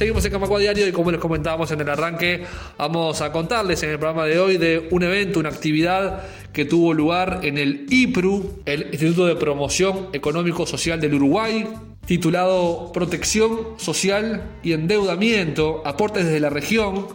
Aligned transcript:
Seguimos 0.00 0.24
en 0.24 0.32
Camacua 0.32 0.58
Diario 0.58 0.88
y 0.88 0.92
como 0.92 1.10
les 1.10 1.20
comentábamos 1.20 1.70
en 1.72 1.82
el 1.82 1.88
arranque, 1.90 2.42
vamos 2.78 3.20
a 3.20 3.30
contarles 3.30 3.82
en 3.82 3.90
el 3.90 3.98
programa 3.98 4.24
de 4.24 4.38
hoy 4.38 4.56
de 4.56 4.88
un 4.90 5.02
evento, 5.02 5.40
una 5.40 5.50
actividad 5.50 6.22
que 6.54 6.64
tuvo 6.64 6.94
lugar 6.94 7.40
en 7.42 7.58
el 7.58 7.84
IPRU, 7.90 8.62
el 8.64 8.86
Instituto 8.92 9.26
de 9.26 9.36
Promoción 9.36 10.08
Económico 10.14 10.64
Social 10.64 11.02
del 11.02 11.12
Uruguay, 11.12 11.68
titulado 12.06 12.92
Protección 12.94 13.74
Social 13.76 14.42
y 14.62 14.72
Endeudamiento, 14.72 15.82
aportes 15.84 16.24
desde 16.24 16.40
la 16.40 16.48
región, 16.48 17.08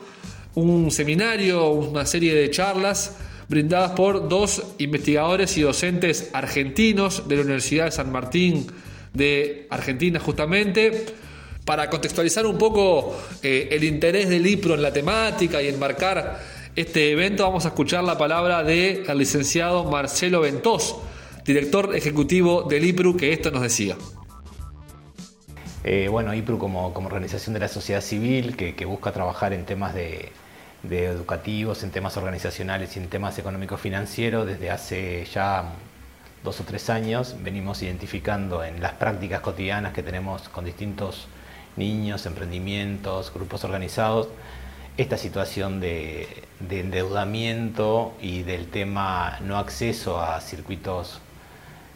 un 0.53 0.91
seminario, 0.91 1.67
una 1.71 2.05
serie 2.05 2.35
de 2.35 2.51
charlas 2.51 3.17
brindadas 3.49 3.93
por 3.93 4.29
dos 4.29 4.61
investigadores 4.77 5.57
y 5.57 5.61
docentes 5.61 6.29
argentinos 6.33 7.27
de 7.27 7.35
la 7.35 7.41
Universidad 7.41 7.85
de 7.85 7.91
San 7.93 8.11
Martín 8.11 8.67
de 9.11 9.65
Argentina 9.71 10.19
justamente, 10.19 11.05
para 11.65 11.89
contextualizar 11.89 12.45
un 12.45 12.57
poco 12.57 13.17
eh, 13.41 13.69
el 13.71 13.83
interés 13.83 14.29
del 14.29 14.45
IPRO 14.45 14.75
en 14.75 14.83
la 14.83 14.93
temática 14.93 15.61
y 15.61 15.67
enmarcar 15.67 16.39
este 16.75 17.11
evento, 17.11 17.43
vamos 17.43 17.65
a 17.65 17.69
escuchar 17.69 18.03
la 18.03 18.17
palabra 18.17 18.63
del 18.63 19.05
licenciado 19.17 19.83
Marcelo 19.85 20.41
Ventós, 20.41 20.95
director 21.43 21.95
ejecutivo 21.95 22.63
del 22.63 22.85
IPRU, 22.85 23.17
que 23.17 23.33
esto 23.33 23.49
nos 23.49 23.63
decía. 23.63 23.95
Eh, 25.83 26.07
bueno, 26.09 26.33
IPRU 26.33 26.59
como, 26.59 26.87
organización 26.87 27.53
de 27.53 27.61
la 27.61 27.67
sociedad 27.67 28.01
civil 28.01 28.55
que, 28.55 28.85
busca 28.85 29.11
trabajar 29.11 29.53
en 29.53 29.65
temas 29.65 29.95
de, 29.95 30.31
educativos, 30.83 31.83
en 31.83 31.91
temas 31.91 32.15
organizacionales 32.17 32.95
y 32.95 32.99
en 32.99 33.07
temas 33.07 33.39
económicos 33.39 33.81
financieros 33.81 34.45
desde 34.45 34.69
hace 34.69 35.25
ya 35.33 35.73
dos 36.43 36.59
o 36.59 36.63
tres 36.63 36.91
años 36.91 37.35
venimos 37.41 37.81
identificando 37.81 38.63
en 38.63 38.81
las 38.81 38.93
prácticas 38.93 39.41
cotidianas 39.41 39.93
que 39.93 40.03
tenemos 40.03 40.47
con 40.49 40.65
distintos 40.65 41.27
niños, 41.77 42.25
emprendimientos, 42.25 43.33
grupos 43.33 43.63
organizados, 43.63 44.29
esta 44.97 45.17
situación 45.17 45.79
de, 45.79 46.43
endeudamiento 46.69 48.13
y 48.21 48.43
del 48.43 48.67
tema 48.67 49.39
no 49.41 49.57
acceso 49.57 50.21
a 50.21 50.39
circuitos 50.39 51.19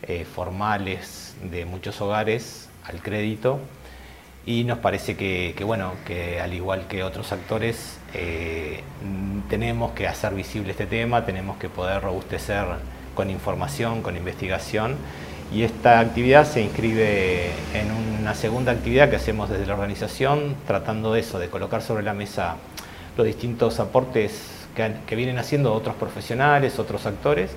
eh, 0.03 0.25
formales 0.25 1.35
de 1.43 1.65
muchos 1.65 2.01
hogares 2.01 2.69
al 2.83 3.01
crédito. 3.01 3.59
Y 4.45 4.63
nos 4.63 4.79
parece 4.79 5.15
que, 5.15 5.55
bueno, 5.63 5.93
que 6.05 6.41
al 6.41 6.53
igual 6.53 6.87
que 6.87 7.03
otros 7.03 7.31
actores 7.31 7.99
eh, 8.13 8.81
tenemos 9.49 9.91
que 9.91 10.07
hacer 10.07 10.33
visible 10.33 10.71
este 10.71 10.87
tema, 10.87 11.25
tenemos 11.25 11.57
que 11.57 11.69
poder 11.69 12.01
robustecer 12.01 12.65
con 13.15 13.29
información, 13.29 14.01
con 14.01 14.17
investigación 14.17 14.95
y 15.51 15.63
esta 15.63 15.99
actividad 15.99 16.45
se 16.45 16.61
inscribe 16.61 17.49
en 17.73 17.91
una 18.21 18.35
segunda 18.35 18.71
actividad 18.71 19.09
que 19.09 19.15
hacemos 19.15 19.49
desde 19.49 19.65
la 19.65 19.73
organización, 19.73 20.55
tratando 20.67 21.15
eso, 21.15 21.39
de 21.39 21.49
colocar 21.49 21.81
sobre 21.81 22.03
la 22.03 22.13
mesa 22.13 22.57
los 23.17 23.25
distintos 23.25 23.79
aportes 23.79 24.67
que, 24.75 25.15
vienen 25.15 25.39
haciendo 25.39 25.73
otros 25.73 25.95
profesionales, 25.95 26.77
otros 26.77 27.05
actores. 27.05 27.51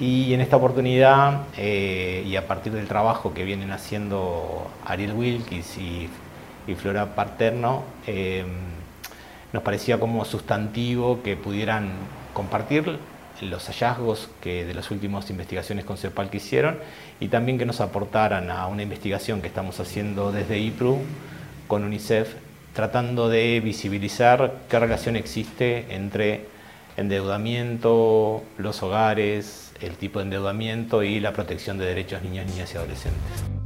Y 0.00 0.32
en 0.32 0.40
esta 0.40 0.56
oportunidad, 0.56 1.42
eh, 1.56 2.24
y 2.26 2.36
a 2.36 2.46
partir 2.46 2.72
del 2.72 2.88
trabajo 2.88 3.32
que 3.32 3.44
vienen 3.44 3.70
haciendo 3.72 4.66
Ariel 4.84 5.12
Wilkins 5.12 5.76
y, 5.78 6.08
Flora 6.76 7.14
Paterno, 7.14 7.84
eh, 8.06 8.44
nos 9.52 9.62
parecía 9.62 10.00
como 10.00 10.24
sustantivo 10.24 11.22
que 11.22 11.36
pudieran 11.36 11.90
compartir 12.32 12.98
los 13.42 13.66
hallazgos 13.66 14.28
que 14.40 14.64
de 14.64 14.74
las 14.74 14.90
últimas 14.90 15.28
investigaciones 15.30 15.84
con 15.84 15.96
CEPAL 15.96 16.30
que 16.30 16.38
hicieron 16.38 16.78
y 17.20 17.28
también 17.28 17.58
que 17.58 17.66
nos 17.66 17.80
aportaran 17.80 18.50
a 18.50 18.66
una 18.66 18.82
investigación 18.82 19.40
que 19.40 19.48
estamos 19.48 19.78
haciendo 19.80 20.32
desde 20.32 20.58
IPRU 20.58 20.98
con 21.68 21.84
UNICEF 21.84 22.34
tratando 22.74 23.28
de 23.28 23.60
visibilizar 23.60 24.52
qué 24.68 24.78
relación 24.78 25.16
existe 25.16 25.86
entre 25.94 26.46
endeudamiento, 26.96 28.42
los 28.58 28.82
hogares, 28.82 29.72
el 29.80 29.96
tipo 29.96 30.18
de 30.18 30.26
endeudamiento 30.26 31.02
y 31.02 31.20
la 31.20 31.32
protección 31.32 31.78
de 31.78 31.86
derechos 31.86 32.22
de 32.22 32.28
niños, 32.28 32.46
niñas 32.46 32.74
y 32.74 32.76
adolescentes. 32.76 33.65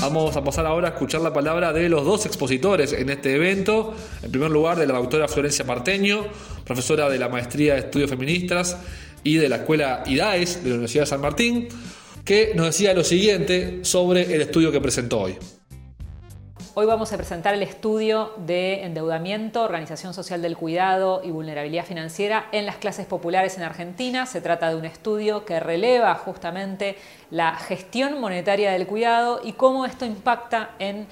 Vamos 0.00 0.36
a 0.36 0.44
pasar 0.44 0.64
ahora 0.64 0.88
a 0.88 0.90
escuchar 0.92 1.20
la 1.22 1.32
palabra 1.32 1.72
de 1.72 1.88
los 1.88 2.04
dos 2.04 2.24
expositores 2.24 2.92
en 2.92 3.10
este 3.10 3.34
evento. 3.34 3.94
En 4.22 4.30
primer 4.30 4.48
lugar, 4.48 4.78
de 4.78 4.86
la 4.86 4.94
doctora 4.94 5.26
Florencia 5.26 5.64
Marteño, 5.64 6.24
profesora 6.64 7.10
de 7.10 7.18
la 7.18 7.28
Maestría 7.28 7.74
de 7.74 7.80
Estudios 7.80 8.08
Feministas 8.08 8.78
y 9.24 9.36
de 9.36 9.48
la 9.48 9.56
Escuela 9.56 10.04
IDAES 10.06 10.62
de 10.62 10.68
la 10.68 10.74
Universidad 10.76 11.02
de 11.02 11.06
San 11.06 11.20
Martín, 11.20 11.68
que 12.24 12.52
nos 12.54 12.66
decía 12.66 12.94
lo 12.94 13.02
siguiente 13.02 13.80
sobre 13.82 14.34
el 14.34 14.40
estudio 14.40 14.70
que 14.70 14.80
presentó 14.80 15.18
hoy. 15.18 15.36
Hoy 16.80 16.86
vamos 16.86 17.12
a 17.12 17.16
presentar 17.16 17.54
el 17.54 17.64
estudio 17.64 18.34
de 18.36 18.84
endeudamiento, 18.84 19.64
organización 19.64 20.14
social 20.14 20.40
del 20.42 20.56
cuidado 20.56 21.22
y 21.24 21.32
vulnerabilidad 21.32 21.84
financiera 21.84 22.46
en 22.52 22.66
las 22.66 22.76
clases 22.76 23.04
populares 23.04 23.56
en 23.56 23.64
Argentina. 23.64 24.26
Se 24.26 24.40
trata 24.40 24.68
de 24.70 24.76
un 24.76 24.84
estudio 24.84 25.44
que 25.44 25.58
releva 25.58 26.14
justamente 26.14 26.96
la 27.32 27.56
gestión 27.56 28.20
monetaria 28.20 28.70
del 28.70 28.86
cuidado 28.86 29.40
y 29.42 29.54
cómo 29.54 29.86
esto 29.86 30.04
impacta 30.04 30.70
en 30.78 31.08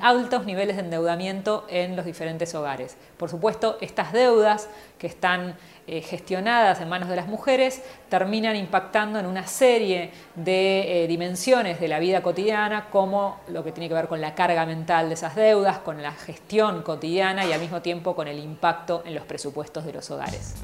altos 0.00 0.44
niveles 0.44 0.76
de 0.76 0.82
endeudamiento 0.82 1.64
en 1.68 1.96
los 1.96 2.04
diferentes 2.04 2.54
hogares. 2.54 2.96
Por 3.16 3.30
supuesto, 3.30 3.78
estas 3.80 4.12
deudas 4.12 4.68
que 4.98 5.06
están 5.06 5.56
eh, 5.86 6.00
gestionadas 6.00 6.80
en 6.80 6.88
manos 6.88 7.08
de 7.08 7.14
las 7.14 7.28
mujeres 7.28 7.82
terminan 8.08 8.56
impactando 8.56 9.20
en 9.20 9.26
una 9.26 9.46
serie 9.46 10.10
de 10.34 11.04
eh, 11.04 11.06
dimensiones 11.06 11.78
de 11.78 11.86
la 11.86 12.00
vida 12.00 12.22
cotidiana, 12.22 12.88
como 12.90 13.38
lo 13.48 13.62
que 13.62 13.70
tiene 13.70 13.88
que 13.88 13.94
ver 13.94 14.08
con 14.08 14.20
la 14.20 14.34
carga 14.34 14.66
mental 14.66 15.08
de 15.08 15.14
esas 15.14 15.36
deudas, 15.36 15.78
con 15.78 16.02
la 16.02 16.12
gestión 16.12 16.82
cotidiana 16.82 17.46
y 17.46 17.52
al 17.52 17.60
mismo 17.60 17.82
tiempo 17.82 18.16
con 18.16 18.26
el 18.26 18.40
impacto 18.40 19.02
en 19.06 19.14
los 19.14 19.24
presupuestos 19.24 19.84
de 19.84 19.92
los 19.92 20.10
hogares. 20.10 20.54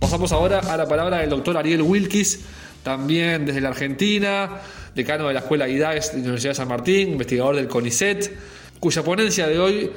Pasamos 0.00 0.32
ahora 0.32 0.60
a 0.60 0.76
la 0.76 0.86
palabra 0.86 1.18
del 1.18 1.30
doctor 1.30 1.56
Ariel 1.56 1.82
Wilkis, 1.82 2.44
también 2.82 3.46
desde 3.46 3.60
la 3.60 3.68
Argentina, 3.68 4.60
decano 4.96 5.28
de 5.28 5.34
la 5.34 5.40
Escuela 5.40 5.68
IDAES 5.68 6.12
de 6.12 6.16
la 6.16 6.22
Universidad 6.22 6.52
de 6.52 6.54
San 6.54 6.68
Martín, 6.68 7.10
investigador 7.12 7.54
del 7.54 7.68
CONICET, 7.68 8.32
cuya 8.80 9.04
ponencia 9.04 9.46
de 9.46 9.58
hoy 9.58 9.90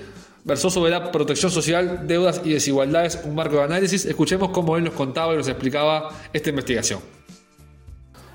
versó 0.44 0.70
sobre 0.70 0.92
la 0.92 1.10
protección 1.10 1.50
social, 1.50 2.02
deudas 2.06 2.42
y 2.44 2.52
desigualdades, 2.52 3.22
un 3.24 3.34
marco 3.34 3.56
de 3.56 3.64
análisis. 3.64 4.06
Escuchemos 4.06 4.50
cómo 4.50 4.76
él 4.76 4.84
nos 4.84 4.94
contaba 4.94 5.34
y 5.34 5.38
nos 5.38 5.48
explicaba 5.48 6.10
esta 6.34 6.50
investigación. 6.50 7.00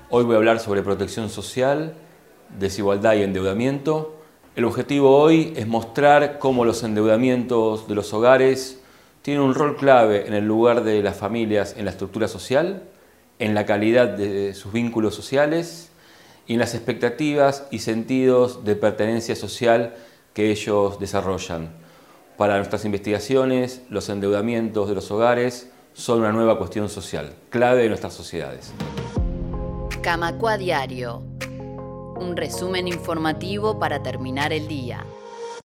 Hoy 0.09 0.25
voy 0.25 0.33
a 0.33 0.37
hablar 0.37 0.59
sobre 0.59 0.81
protección 0.81 1.29
social, 1.29 1.93
desigualdad 2.57 3.13
y 3.13 3.21
endeudamiento. 3.21 4.23
El 4.55 4.65
objetivo 4.65 5.15
hoy 5.15 5.53
es 5.55 5.67
mostrar 5.67 6.39
cómo 6.39 6.65
los 6.65 6.81
endeudamientos 6.83 7.87
de 7.87 7.93
los 7.93 8.11
hogares 8.11 8.81
tienen 9.21 9.43
un 9.43 9.53
rol 9.53 9.75
clave 9.75 10.25
en 10.27 10.33
el 10.33 10.47
lugar 10.47 10.83
de 10.83 11.03
las 11.03 11.15
familias 11.15 11.75
en 11.77 11.85
la 11.85 11.91
estructura 11.91 12.27
social, 12.27 12.83
en 13.37 13.53
la 13.53 13.67
calidad 13.67 14.07
de 14.07 14.55
sus 14.55 14.73
vínculos 14.73 15.13
sociales 15.13 15.91
y 16.47 16.53
en 16.53 16.59
las 16.59 16.75
expectativas 16.75 17.67
y 17.71 17.79
sentidos 17.79 18.63
de 18.65 18.75
pertenencia 18.75 19.35
social 19.35 19.95
que 20.33 20.51
ellos 20.51 20.99
desarrollan. 20.99 21.69
Para 22.37 22.57
nuestras 22.57 22.85
investigaciones, 22.85 23.81
los 23.89 24.09
endeudamientos 24.09 24.89
de 24.89 24.95
los 24.95 25.09
hogares 25.11 25.71
son 25.93 26.19
una 26.19 26.33
nueva 26.33 26.57
cuestión 26.57 26.89
social, 26.89 27.33
clave 27.49 27.83
de 27.83 27.89
nuestras 27.89 28.13
sociedades. 28.13 28.73
Camacua 30.01 30.57
Diario. 30.57 31.23
Un 32.17 32.35
resumen 32.35 32.87
informativo 32.87 33.79
para 33.79 34.03
terminar 34.03 34.51
el 34.53 34.67
día. 34.67 35.05